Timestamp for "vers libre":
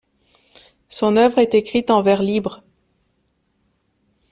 2.01-2.63